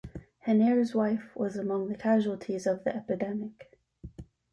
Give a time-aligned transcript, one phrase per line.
[0.47, 3.77] Henare's wife was among the casualties of the epidemic.